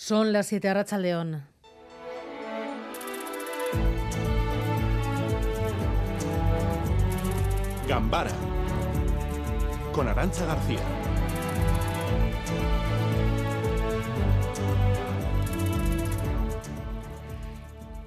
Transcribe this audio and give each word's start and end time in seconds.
Son 0.00 0.32
las 0.32 0.46
7 0.46 0.68
a 0.68 0.98
León. 0.98 1.42
Gambara 7.88 8.30
con 9.92 10.06
Arancha 10.06 10.46
García. 10.46 10.78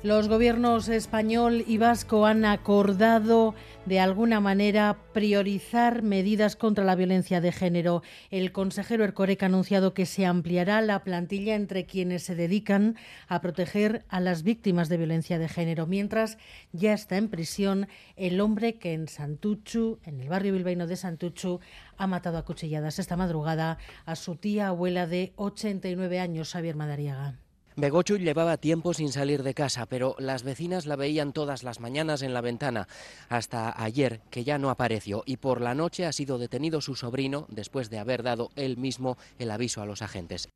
Los 0.04 0.30
gobiernos 0.30 0.90
español 0.90 1.64
y 1.68 1.78
vasco 1.78 2.26
han 2.26 2.44
acordado 2.44 3.54
de 3.86 4.00
alguna 4.00 4.40
manera 4.40 4.98
priorizar 5.14 6.02
medidas 6.02 6.56
contra 6.56 6.84
la 6.84 6.96
violencia 6.96 7.40
de 7.40 7.52
género. 7.52 8.02
El 8.32 8.52
consejero 8.52 9.04
Ercorec 9.04 9.44
ha 9.44 9.46
anunciado 9.46 9.94
que 9.94 10.08
se 10.08 10.26
ampliará 10.26 10.82
la 10.82 11.04
plantilla 11.04 11.54
entre 11.54 11.86
quienes 11.86 12.24
se 12.24 12.34
dedican 12.34 12.96
a 13.28 13.42
proteger 13.42 14.04
a 14.10 14.20
las 14.20 14.42
víctimas 14.42 14.90
de 14.90 14.98
violencia 14.98 15.38
de 15.38 15.48
género, 15.48 15.86
mientras 15.86 16.40
ya 16.72 16.94
está 16.94 17.18
en 17.18 17.30
prisión 17.30 17.88
el 18.16 18.42
hombre 18.42 18.80
que 18.80 18.94
en 18.94 19.08
Santuchu, 19.08 20.00
en 20.04 20.20
el 20.20 20.30
barrio 20.30 20.54
bilbaíno 20.54 20.88
de 20.88 20.96
Santuchu, 20.96 21.60
ha 21.98 22.08
matado 22.08 22.40
a 22.40 22.46
cuchilladas 22.46 22.98
esta 22.98 23.18
madrugada 23.18 23.78
a 24.08 24.16
su 24.16 24.36
tía 24.36 24.70
abuela 24.70 25.06
de 25.06 25.34
89 25.36 26.20
años, 26.20 26.54
Xavier 26.54 26.76
Madariaga. 26.76 27.36
Begochu 27.82 28.18
llevaba 28.18 28.58
tiempo 28.58 28.94
sin 28.94 29.12
salir 29.12 29.42
de 29.42 29.56
casa, 29.56 29.88
pero 29.88 30.16
las 30.20 30.44
vecinas 30.44 30.86
la 30.86 30.96
veían 30.96 31.34
todas 31.34 31.64
las 31.64 31.80
mañanas 31.80 32.22
en 32.22 32.32
la 32.32 32.42
ventana, 32.42 32.88
hasta 33.28 33.74
ayer, 33.82 34.22
que 34.30 34.44
ya 34.44 34.60
no 34.60 34.70
apareció, 34.70 35.24
y 35.26 35.38
por 35.38 35.62
la 35.62 35.74
noche 35.74 36.06
ha 36.06 36.12
sido 36.12 36.38
detenido 36.38 36.80
su 36.82 36.94
sobrino 36.94 37.48
después 37.50 37.90
de 37.90 37.98
haber 37.98 38.22
dado 38.22 38.52
él 38.56 38.78
mismo 38.78 39.18
el 39.40 39.50
aviso 39.50 39.82
a 39.82 39.88
los 39.88 40.04
agentes. 40.04 40.48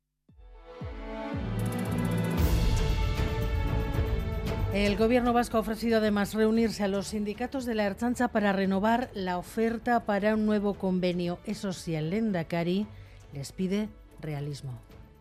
El 4.72 4.96
gobierno 4.96 5.32
vasco 5.32 5.56
ha 5.56 5.60
ofrecido 5.60 5.98
además 5.98 6.32
reunirse 6.32 6.84
a 6.84 6.88
los 6.88 7.08
sindicatos 7.08 7.64
de 7.64 7.74
la 7.74 7.86
Erchancha 7.86 8.28
para 8.28 8.52
renovar 8.52 9.10
la 9.14 9.38
oferta 9.38 10.04
para 10.04 10.36
un 10.36 10.46
nuevo 10.46 10.74
convenio. 10.74 11.40
Eso 11.44 11.72
sí, 11.72 11.96
el 11.96 12.10
Lendakari 12.10 12.86
les 13.32 13.50
pide 13.50 13.88
realismo. 14.20 14.78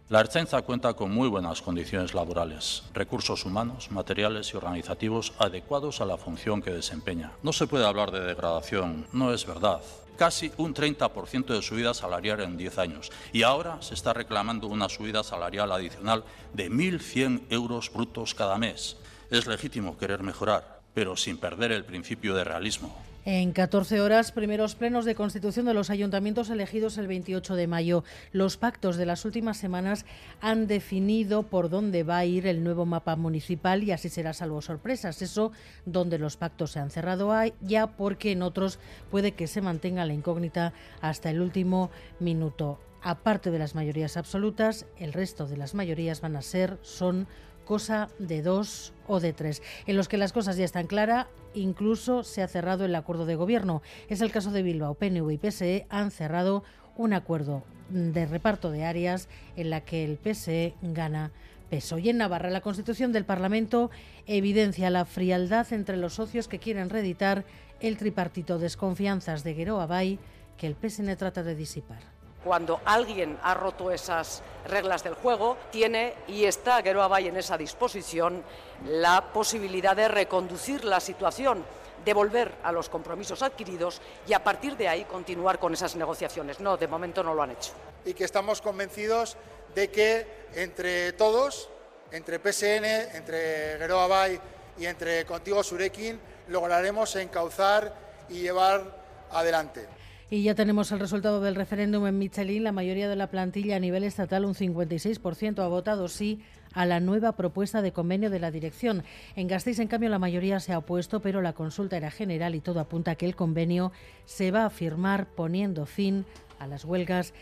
La 0.08 0.20
Ertzaintza 0.20 0.62
cuenta 0.62 0.94
con 0.94 1.10
muy 1.10 1.28
buenas 1.28 1.64
condiciones 1.64 2.14
laborales, 2.14 2.84
recursos 2.94 3.44
humanos, 3.44 3.90
materiales 3.90 4.54
y 4.54 4.58
organizativos 4.58 5.34
adecuados 5.40 6.00
a 6.00 6.06
la 6.06 6.16
función 6.16 6.62
que 6.62 6.70
desempeña. 6.70 7.32
No 7.42 7.52
se 7.52 7.66
puede 7.66 7.88
hablar 7.88 8.12
de 8.12 8.20
degradación, 8.20 9.08
no 9.14 9.34
es 9.34 9.48
verdad. 9.48 9.82
Casi 10.16 10.52
un 10.58 10.76
30% 10.76 11.48
de 11.48 11.62
subida 11.64 11.96
salarial 11.96 12.42
en 12.42 12.56
10 12.56 12.78
años 12.78 13.12
y 13.34 13.42
ahora 13.42 13.82
se 13.82 13.96
está 13.96 14.14
reclamando 14.14 14.68
una 14.68 14.90
subida 14.90 15.24
salarial 15.24 15.72
adicional 15.72 16.24
de 16.54 16.70
1.100 16.70 17.48
euros 17.50 17.92
brutos 17.92 18.36
cada 18.36 18.60
mes. 18.60 18.98
Es 19.32 19.48
legítimo 19.48 19.98
querer 19.98 20.22
mejorar, 20.22 20.82
pero 20.94 21.18
sin 21.18 21.38
perder 21.38 21.72
el 21.72 21.84
principio 21.84 22.36
de 22.36 22.44
realismo. 22.44 22.96
En 23.28 23.54
14 23.54 24.02
horas, 24.02 24.32
primeros 24.32 24.76
plenos 24.76 25.04
de 25.04 25.16
constitución 25.16 25.66
de 25.66 25.74
los 25.74 25.90
ayuntamientos 25.90 26.52
elegidos 26.52 27.00
el 27.00 27.08
28 27.08 27.56
de 27.56 27.66
mayo. 27.66 28.04
Los 28.32 28.56
pactos 28.58 28.98
de 28.98 29.08
las 29.08 29.26
últimas 29.26 29.58
semanas 29.58 30.06
han 30.42 30.68
definido 30.68 31.42
por 31.42 31.72
dónde 31.72 32.04
va 32.04 32.18
a 32.20 32.26
ir 32.26 32.46
el 32.46 32.64
nuevo 32.64 32.86
mapa 32.86 33.16
municipal 33.16 33.84
y 33.84 33.92
así 33.92 34.10
será 34.10 34.34
salvo 34.34 34.62
sorpresas. 34.62 35.24
Eso 35.24 35.52
donde 35.88 36.20
los 36.20 36.38
pactos 36.38 36.74
se 36.74 36.80
han 36.80 36.92
cerrado 36.92 37.34
ya 37.62 37.88
porque 37.88 38.32
en 38.32 38.44
otros 38.44 38.78
puede 39.10 39.32
que 39.32 39.48
se 39.48 39.60
mantenga 39.60 40.06
la 40.06 40.14
incógnita 40.14 40.74
hasta 41.02 41.32
el 41.32 41.42
último 41.42 41.90
minuto. 42.20 42.80
Aparte 43.02 43.50
de 43.50 43.58
las 43.58 43.74
mayorías 43.74 44.18
absolutas, 44.18 44.86
el 45.00 45.14
resto 45.14 45.48
de 45.48 45.58
las 45.58 45.74
mayorías 45.74 46.22
van 46.22 46.36
a 46.36 46.44
ser, 46.44 46.78
son 46.84 47.28
cosa 47.66 48.10
de 48.20 48.42
dos 48.42 48.94
o 49.08 49.20
de 49.20 49.34
tres, 49.34 49.62
en 49.86 49.98
los 49.98 50.08
que 50.08 50.18
las 50.18 50.32
cosas 50.32 50.56
ya 50.58 50.66
están 50.66 50.88
claras, 50.88 51.28
incluso 51.54 52.24
se 52.24 52.42
ha 52.42 52.48
cerrado 52.48 52.86
el 52.86 52.96
acuerdo 52.96 53.26
de 53.26 53.36
gobierno. 53.36 53.82
Es 54.08 54.22
el 54.22 54.32
caso 54.32 54.52
de 54.52 54.64
Bilbao. 54.64 54.94
PNV 54.94 55.32
y 55.32 55.38
PSE 55.38 55.88
han 55.90 56.12
cerrado 56.12 56.64
un 56.96 57.14
acuerdo 57.14 57.64
de 57.90 58.26
reparto 58.26 58.72
de 58.72 58.86
áreas 58.86 59.28
en 59.56 59.70
la 59.70 59.82
que 59.82 60.06
el 60.06 60.18
PSE 60.18 60.74
gana 60.82 61.32
peso. 61.70 61.98
Y 61.98 62.10
en 62.10 62.18
Navarra, 62.18 62.50
la 62.50 62.62
Constitución 62.62 63.12
del 63.12 63.26
Parlamento 63.26 63.92
evidencia 64.28 64.90
la 64.90 65.06
frialdad 65.06 65.72
entre 65.74 65.98
los 65.98 66.14
socios 66.14 66.48
que 66.48 66.60
quieren 66.60 66.90
reeditar 66.90 67.46
el 67.82 67.98
tripartito 67.98 68.60
desconfianzas 68.60 69.44
de 69.44 69.54
Gueroa 69.54 69.86
Bay 69.86 70.20
que 70.58 70.68
el 70.68 70.76
PSN 70.76 71.16
trata 71.18 71.44
de 71.44 71.56
disipar 71.56 72.15
cuando 72.46 72.80
alguien 72.86 73.40
ha 73.42 73.56
roto 73.56 73.90
esas 73.90 74.44
reglas 74.68 75.04
del 75.04 75.16
juego, 75.16 75.58
tiene 75.72 76.14
y 76.28 76.46
está 76.46 76.84
Geroa 76.84 77.08
Bay 77.08 77.28
en 77.28 77.38
esa 77.38 77.58
disposición 77.58 78.44
la 78.86 79.34
posibilidad 79.34 79.96
de 79.96 80.08
reconducir 80.08 80.86
la 80.86 81.00
situación 81.00 81.66
de 82.06 82.14
volver 82.14 82.54
a 82.62 82.72
los 82.72 82.88
compromisos 82.88 83.42
adquiridos 83.42 84.00
y 84.28 84.34
a 84.34 84.44
partir 84.44 84.78
de 84.78 84.88
ahí 84.88 85.06
continuar 85.06 85.58
con 85.58 85.74
esas 85.74 85.96
negociaciones. 85.96 86.60
No, 86.60 86.78
de 86.78 86.88
momento 86.88 87.24
no 87.24 87.34
lo 87.34 87.42
han 87.42 87.50
hecho. 87.50 87.72
Y 88.06 88.14
que 88.14 88.26
estamos 88.26 88.62
convencidos 88.62 89.38
de 89.74 89.90
que 89.90 90.46
entre 90.54 91.14
todos, 91.14 91.68
entre 92.12 92.38
PSN, 92.38 93.16
entre 93.16 93.80
Geroa 93.80 94.06
Bay 94.06 94.40
y 94.78 94.86
entre 94.86 95.26
Contigo 95.26 95.64
Surekin, 95.64 96.20
lograremos 96.50 97.16
encauzar 97.16 97.92
y 98.30 98.42
llevar 98.42 98.84
adelante. 99.32 100.05
Y 100.30 100.42
ya 100.42 100.56
tenemos 100.56 100.92
el 100.92 101.00
resultado 101.00 101.40
del 101.40 101.54
referéndum 101.54 102.08
en 102.08 102.18
Michelin. 102.18 102.64
La 102.64 102.72
mayoría 102.72 103.08
de 103.08 103.16
la 103.16 103.30
plantilla 103.30 103.76
a 103.76 103.80
nivel 103.80 104.04
estatal, 104.04 104.44
un 104.46 104.56
56%, 104.56 105.60
ha 105.60 105.68
votado 105.68 106.08
sí 106.08 106.42
a 106.74 106.88
la 106.88 107.00
nueva 107.00 107.34
propuesta 107.34 107.84
de 107.84 107.94
convenio 107.94 108.32
de 108.32 108.40
la 108.40 108.50
dirección. 108.50 109.04
En 109.36 109.48
Gasteiz, 109.48 109.78
en 109.78 109.88
cambio, 109.88 110.10
la 110.10 110.18
mayoría 110.18 110.60
se 110.60 110.74
ha 110.74 110.80
opuesto, 110.80 111.22
pero 111.22 111.44
la 111.44 111.54
consulta 111.54 111.98
era 111.98 112.10
general 112.10 112.56
y 112.56 112.60
todo 112.60 112.80
apunta 112.80 113.12
a 113.12 113.16
que 113.16 113.28
el 113.28 113.36
convenio 113.36 113.92
se 114.26 114.50
va 114.50 114.66
a 114.66 114.72
firmar 114.72 115.28
poniendo 115.28 115.86
fin 115.86 116.26
a 116.58 116.66
las 116.66 116.86
huelgas 116.86 117.34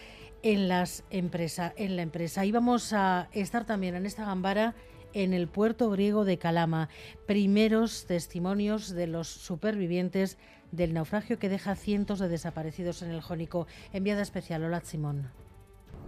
en, 0.43 0.67
las 0.67 1.05
empresa, 1.09 1.73
en 1.77 1.95
la 1.95 2.01
empresa. 2.01 2.45
Y 2.45 2.51
vamos 2.51 2.91
a 2.91 3.29
estar 3.31 3.65
también 3.65 3.95
en 3.95 4.05
esta 4.05 4.25
gambara 4.25 4.75
en 5.13 5.33
el 5.33 5.47
puerto 5.47 5.89
griego 5.89 6.25
de 6.25 6.37
Calama. 6.37 6.89
Primeros 7.25 8.05
testimonios 8.05 8.89
de 8.89 9.07
los 9.07 9.27
supervivientes 9.27 10.37
del 10.71 10.93
naufragio 10.93 11.39
que 11.39 11.49
deja 11.49 11.75
cientos 11.75 12.19
de 12.19 12.29
desaparecidos 12.29 13.01
en 13.01 13.11
el 13.11 13.21
Jónico. 13.21 13.67
Enviada 13.93 14.21
especial, 14.21 14.63
Hola 14.63 14.81
Simón. 14.81 15.31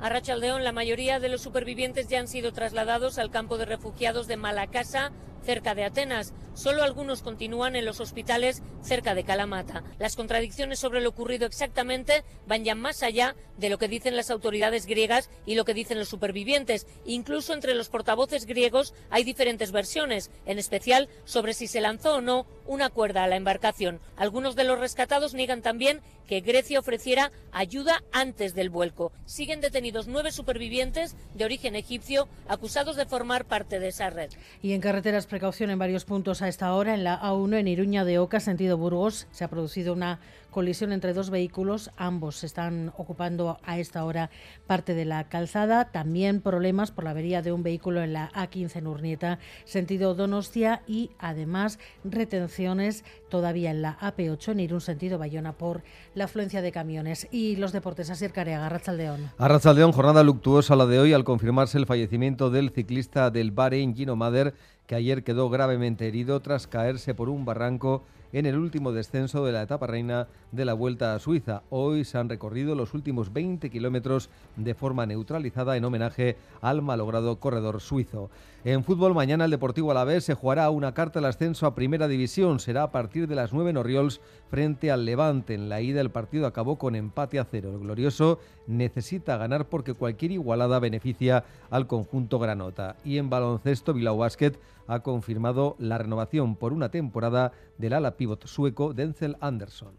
A 0.01 0.09
Rachaldeón, 0.09 0.63
la 0.63 0.73
mayoría 0.73 1.19
de 1.19 1.29
los 1.29 1.41
supervivientes 1.41 2.07
ya 2.07 2.19
han 2.19 2.27
sido 2.27 2.51
trasladados 2.51 3.17
al 3.17 3.31
campo 3.31 3.57
de 3.57 3.65
refugiados 3.65 4.27
de 4.27 4.35
Malacasa, 4.35 5.11
cerca 5.45 5.75
de 5.75 5.85
Atenas. 5.85 6.33
Solo 6.53 6.83
algunos 6.83 7.21
continúan 7.21 7.75
en 7.75 7.85
los 7.85 7.99
hospitales 7.99 8.63
cerca 8.81 9.13
de 9.13 9.23
Kalamata. 9.23 9.83
Las 9.99 10.15
contradicciones 10.15 10.79
sobre 10.79 11.01
lo 11.01 11.09
ocurrido 11.09 11.45
exactamente 11.45 12.23
van 12.47 12.63
ya 12.63 12.75
más 12.75 13.03
allá 13.03 13.35
de 13.57 13.69
lo 13.69 13.77
que 13.77 13.87
dicen 13.87 14.15
las 14.15 14.29
autoridades 14.29 14.85
griegas 14.85 15.29
y 15.45 15.55
lo 15.55 15.65
que 15.65 15.73
dicen 15.73 15.99
los 15.99 16.09
supervivientes. 16.09 16.87
Incluso 17.05 17.53
entre 17.53 17.75
los 17.75 17.89
portavoces 17.89 18.45
griegos 18.45 18.93
hay 19.09 19.23
diferentes 19.23 19.71
versiones, 19.71 20.31
en 20.45 20.57
especial 20.57 21.09
sobre 21.25 21.53
si 21.53 21.67
se 21.67 21.81
lanzó 21.81 22.15
o 22.15 22.21
no 22.21 22.47
una 22.65 22.89
cuerda 22.89 23.23
a 23.23 23.27
la 23.27 23.35
embarcación. 23.35 23.99
Algunos 24.15 24.55
de 24.55 24.63
los 24.63 24.79
rescatados 24.79 25.33
niegan 25.33 25.61
también 25.61 26.01
que 26.25 26.41
Grecia 26.41 26.79
ofreciera 26.79 27.31
ayuda 27.51 28.03
antes 28.11 28.55
del 28.55 28.69
vuelco. 28.69 29.11
Siguen 29.25 29.61
detenidos 29.61 30.07
nueve 30.07 30.31
supervivientes 30.31 31.15
de 31.33 31.45
origen 31.45 31.75
egipcio 31.75 32.27
acusados 32.47 32.95
de 32.95 33.05
formar 33.05 33.45
parte 33.45 33.79
de 33.79 33.89
esa 33.89 34.09
red. 34.09 34.31
Y 34.61 34.73
en 34.73 34.81
carreteras 34.81 35.27
precaución 35.35 35.69
en 35.69 35.77
varios 35.77 36.05
puntos 36.05 36.41
a 36.41 36.47
esta 36.47 36.73
hora. 36.73 36.93
En 36.93 37.03
la 37.03 37.19
A1 37.21 37.57
en 37.57 37.67
Iruña 37.67 38.05
de 38.05 38.19
Oca, 38.19 38.39
sentido 38.39 38.77
Burgos, 38.77 39.27
se 39.31 39.43
ha 39.43 39.49
producido 39.49 39.91
una 39.91 40.21
colisión 40.49 40.93
entre 40.93 41.11
dos 41.11 41.29
vehículos. 41.29 41.91
Ambos 41.97 42.45
están 42.45 42.93
ocupando 42.95 43.59
a 43.65 43.77
esta 43.77 44.05
hora 44.05 44.29
parte 44.65 44.93
de 44.93 45.03
la 45.03 45.25
calzada. 45.25 45.91
También 45.91 46.39
problemas 46.39 46.91
por 46.91 47.03
la 47.03 47.09
avería 47.09 47.41
de 47.41 47.51
un 47.51 47.63
vehículo 47.63 48.01
en 48.01 48.13
la 48.13 48.31
A15 48.31 48.77
en 48.77 48.87
Urnieta, 48.87 49.39
sentido 49.65 50.15
Donostia. 50.15 50.83
Y 50.87 51.11
además 51.19 51.79
retenciones 52.05 53.03
todavía 53.27 53.71
en 53.71 53.81
la 53.81 53.99
AP8 53.99 54.53
en 54.53 54.61
Irún, 54.61 54.79
sentido 54.79 55.17
Bayona, 55.17 55.51
por 55.51 55.83
la 56.13 56.23
afluencia 56.23 56.61
de 56.61 56.71
camiones. 56.71 57.27
Y 57.29 57.57
los 57.57 57.73
deportes, 57.73 58.09
Asier 58.09 58.31
Careaga, 58.31 58.67
Arrachaldeón. 58.67 59.31
Arrachaldeón, 59.37 59.91
jornada 59.91 60.23
luctuosa 60.23 60.77
la 60.77 60.85
de 60.85 60.99
hoy 60.99 61.11
al 61.11 61.25
confirmarse 61.25 61.77
el 61.77 61.85
fallecimiento 61.85 62.49
del 62.49 62.69
ciclista 62.69 63.29
del 63.29 63.51
Bahrein, 63.51 63.93
Gino 63.93 64.15
Mader, 64.15 64.53
que 64.87 64.95
ayer 64.95 65.23
quedó 65.23 65.49
gravemente 65.49 66.07
herido 66.07 66.39
tras 66.41 66.67
caerse 66.67 67.13
por 67.13 67.29
un 67.29 67.45
barranco 67.45 68.03
en 68.35 68.45
el 68.45 68.57
último 68.57 68.91
descenso 68.91 69.45
de 69.45 69.53
la 69.53 69.61
etapa 69.61 69.87
reina 69.87 70.27
de 70.51 70.65
la 70.65 70.73
Vuelta 70.73 71.15
a 71.15 71.19
Suiza. 71.19 71.63
Hoy 71.69 72.03
se 72.03 72.17
han 72.17 72.27
recorrido 72.27 72.75
los 72.75 72.93
últimos 72.93 73.31
20 73.31 73.69
kilómetros 73.69 74.29
de 74.57 74.73
forma 74.73 75.05
neutralizada 75.05 75.77
en 75.77 75.85
homenaje 75.85 76.35
al 76.59 76.81
malogrado 76.81 77.39
corredor 77.39 77.79
suizo. 77.79 78.29
En 78.65 78.83
fútbol, 78.83 79.13
mañana 79.13 79.45
el 79.45 79.51
Deportivo 79.51 79.91
Alavés 79.91 80.25
se 80.25 80.33
jugará 80.33 80.69
una 80.69 80.93
carta 80.93 81.19
al 81.19 81.25
ascenso 81.25 81.65
a 81.65 81.75
Primera 81.75 82.09
División. 82.09 82.59
Será 82.59 82.83
a 82.83 82.91
partir 82.91 83.27
de 83.27 83.35
las 83.35 83.53
9 83.53 83.69
en 83.69 83.77
Oriols 83.77 84.19
frente 84.49 84.91
al 84.91 85.05
Levante. 85.05 85.53
En 85.53 85.69
la 85.69 85.79
ida 85.81 86.01
el 86.01 86.09
partido 86.09 86.45
acabó 86.45 86.77
con 86.77 86.95
empate 86.95 87.39
a 87.39 87.45
cero. 87.45 87.71
El 87.71 87.79
glorioso 87.79 88.39
necesita 88.67 89.37
ganar 89.37 89.69
porque 89.69 89.93
cualquier 89.93 90.31
igualada 90.31 90.79
beneficia 90.79 91.45
al 91.69 91.87
conjunto 91.87 92.37
granota. 92.37 92.97
Y 93.05 93.17
en 93.17 93.29
baloncesto, 93.29 93.93
Bilbao 93.93 94.17
Basket 94.17 94.59
ha 94.87 95.01
confirmado 95.01 95.75
la 95.79 95.97
renovación 95.97 96.55
por 96.55 96.73
una 96.73 96.89
temporada 96.89 97.51
del 97.77 97.93
ala 97.93 98.17
pívot 98.17 98.45
sueco 98.45 98.93
Denzel 98.93 99.37
Anderson. 99.39 99.93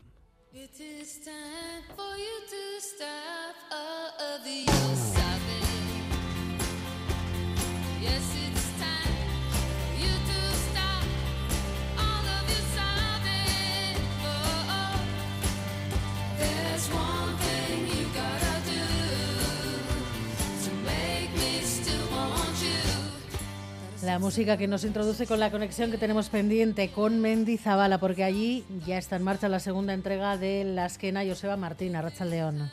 La 24.07 24.21
música 24.21 24.57
que 24.57 24.69
nos 24.69 24.85
introduce 24.85 25.27
con 25.27 25.41
la 25.41 25.51
conexión 25.51 25.91
que 25.91 25.99
tenemos 25.99 26.29
pendiente 26.29 26.93
con 26.93 27.21
Mendizábala, 27.21 27.99
porque 27.99 28.23
allí 28.23 28.65
ya 28.87 28.99
está 28.99 29.17
en 29.17 29.25
marcha 29.25 29.49
la 29.49 29.59
segunda 29.59 29.95
entrega 29.95 30.37
de 30.37 30.63
La 30.63 30.87
Esquena 30.87 31.25
Joseba 31.27 31.57
Martín, 31.57 31.97
Arracha 31.97 32.25
León. 32.25 32.71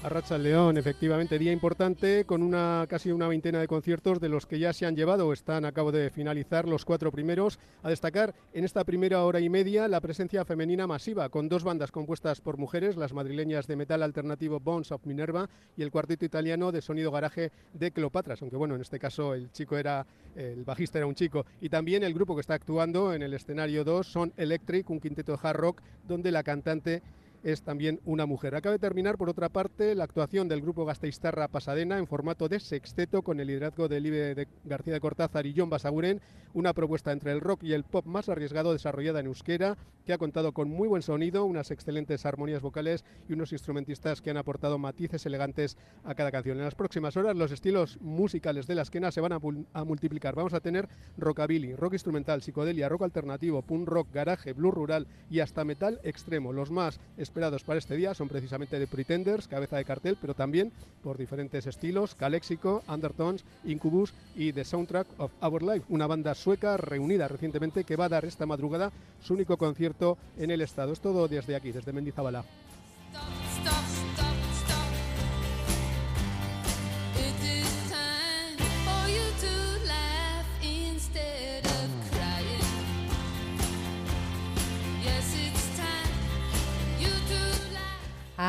Arracha 0.00 0.38
León, 0.38 0.78
efectivamente, 0.78 1.40
día 1.40 1.50
importante 1.50 2.24
con 2.24 2.40
una 2.40 2.86
casi 2.88 3.10
una 3.10 3.26
veintena 3.26 3.58
de 3.58 3.66
conciertos 3.66 4.20
de 4.20 4.28
los 4.28 4.46
que 4.46 4.60
ya 4.60 4.72
se 4.72 4.86
han 4.86 4.94
llevado, 4.94 5.32
están 5.32 5.64
a 5.64 5.72
cabo 5.72 5.90
de 5.90 6.10
finalizar 6.10 6.68
los 6.68 6.84
cuatro 6.84 7.10
primeros. 7.10 7.58
A 7.82 7.90
destacar 7.90 8.32
en 8.52 8.64
esta 8.64 8.84
primera 8.84 9.24
hora 9.24 9.40
y 9.40 9.48
media 9.48 9.88
la 9.88 10.00
presencia 10.00 10.44
femenina 10.44 10.86
masiva, 10.86 11.28
con 11.30 11.48
dos 11.48 11.64
bandas 11.64 11.90
compuestas 11.90 12.40
por 12.40 12.58
mujeres, 12.58 12.96
las 12.96 13.12
madrileñas 13.12 13.66
de 13.66 13.74
metal 13.74 14.04
alternativo 14.04 14.60
Bones 14.60 14.92
of 14.92 15.04
Minerva 15.04 15.50
y 15.76 15.82
el 15.82 15.90
cuarteto 15.90 16.24
italiano 16.24 16.70
de 16.70 16.80
sonido 16.80 17.10
garaje 17.10 17.50
de 17.72 17.90
Cleopatras, 17.90 18.40
aunque 18.40 18.56
bueno, 18.56 18.76
en 18.76 18.82
este 18.82 19.00
caso 19.00 19.34
el 19.34 19.50
chico 19.50 19.76
era, 19.76 20.06
el 20.36 20.62
bajista 20.62 20.98
era 20.98 21.08
un 21.08 21.16
chico. 21.16 21.44
Y 21.60 21.70
también 21.70 22.04
el 22.04 22.14
grupo 22.14 22.36
que 22.36 22.42
está 22.42 22.54
actuando 22.54 23.12
en 23.14 23.22
el 23.22 23.34
escenario 23.34 23.82
2 23.82 24.06
son 24.06 24.32
Electric, 24.36 24.88
un 24.90 25.00
quinteto 25.00 25.32
de 25.32 25.38
hard 25.42 25.56
rock, 25.56 25.82
donde 26.06 26.30
la 26.30 26.44
cantante 26.44 27.02
es 27.42 27.62
también 27.62 28.00
una 28.04 28.26
mujer. 28.26 28.54
Acaba 28.54 28.72
de 28.72 28.78
terminar, 28.78 29.16
por 29.16 29.28
otra 29.28 29.48
parte, 29.48 29.94
la 29.94 30.04
actuación 30.04 30.48
del 30.48 30.60
grupo 30.60 30.84
Gasteiztarra 30.84 31.48
Pasadena 31.48 31.98
en 31.98 32.06
formato 32.06 32.48
de 32.48 32.60
sexteto 32.60 33.22
con 33.22 33.40
el 33.40 33.48
liderazgo 33.48 33.88
de 33.88 34.00
Libe 34.00 34.34
de 34.34 34.48
García 34.64 34.94
de 34.94 35.00
Cortázar 35.00 35.46
y 35.46 35.54
John 35.56 35.70
Basaguren, 35.70 36.20
una 36.54 36.72
propuesta 36.72 37.12
entre 37.12 37.32
el 37.32 37.40
rock 37.40 37.62
y 37.62 37.72
el 37.72 37.84
pop 37.84 38.06
más 38.06 38.28
arriesgado 38.28 38.72
desarrollada 38.72 39.20
en 39.20 39.26
euskera, 39.26 39.76
que 40.04 40.12
ha 40.12 40.18
contado 40.18 40.52
con 40.52 40.70
muy 40.70 40.88
buen 40.88 41.02
sonido, 41.02 41.44
unas 41.44 41.70
excelentes 41.70 42.24
armonías 42.24 42.62
vocales 42.62 43.04
y 43.28 43.34
unos 43.34 43.52
instrumentistas 43.52 44.22
que 44.22 44.30
han 44.30 44.38
aportado 44.38 44.78
matices 44.78 45.26
elegantes 45.26 45.76
a 46.04 46.14
cada 46.14 46.32
canción. 46.32 46.58
En 46.58 46.64
las 46.64 46.74
próximas 46.74 47.16
horas 47.16 47.36
los 47.36 47.52
estilos 47.52 47.98
musicales 48.00 48.66
de 48.66 48.74
la 48.74 48.82
esquena 48.82 49.10
se 49.10 49.20
van 49.20 49.32
a, 49.32 49.40
a 49.74 49.84
multiplicar. 49.84 50.34
Vamos 50.34 50.54
a 50.54 50.60
tener 50.60 50.88
rockabilly, 51.18 51.74
rock 51.76 51.92
instrumental, 51.92 52.42
psicodelia, 52.42 52.88
rock 52.88 53.02
alternativo, 53.02 53.62
punk 53.62 53.86
rock, 53.86 54.08
garaje, 54.12 54.54
blues 54.54 54.74
rural 54.74 55.06
y 55.30 55.40
hasta 55.40 55.64
metal 55.64 56.00
extremo. 56.02 56.52
Los 56.52 56.70
más 56.70 57.00
esperados 57.28 57.62
para 57.62 57.78
este 57.78 57.94
día 57.94 58.14
son 58.14 58.28
precisamente 58.28 58.78
The 58.78 58.86
Pretenders, 58.86 59.48
cabeza 59.48 59.76
de 59.76 59.84
cartel, 59.84 60.16
pero 60.20 60.34
también 60.34 60.72
por 61.02 61.18
diferentes 61.18 61.66
estilos, 61.66 62.14
Calexico, 62.14 62.82
Undertones, 62.88 63.44
Incubus 63.64 64.14
y 64.34 64.52
The 64.52 64.64
Soundtrack 64.64 65.06
of 65.18 65.32
Our 65.42 65.62
Life, 65.62 65.86
una 65.90 66.06
banda 66.06 66.34
sueca 66.34 66.76
reunida 66.76 67.28
recientemente 67.28 67.84
que 67.84 67.96
va 67.96 68.06
a 68.06 68.08
dar 68.08 68.24
esta 68.24 68.46
madrugada 68.46 68.92
su 69.22 69.34
único 69.34 69.56
concierto 69.56 70.16
en 70.38 70.50
el 70.50 70.62
estado. 70.62 70.92
Es 70.92 71.00
todo 71.00 71.28
desde 71.28 71.54
aquí, 71.54 71.70
desde 71.70 71.92
Mendizabala. 71.92 72.44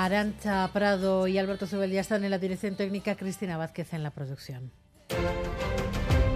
Arancha 0.05 0.69
Prado 0.71 1.27
y 1.27 1.37
Alberto 1.37 1.67
Zubel 1.67 1.91
ya 1.91 2.01
están 2.01 2.23
en 2.23 2.31
la 2.31 2.37
dirección 2.37 2.75
técnica, 2.75 3.15
Cristina 3.15 3.57
Vázquez 3.57 3.93
en 3.93 4.03
la 4.03 4.11
producción. 4.11 4.71